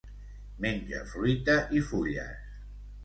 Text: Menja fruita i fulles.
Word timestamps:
Menja 0.65 1.03
fruita 1.11 1.59
i 1.81 1.85
fulles. 1.91 2.57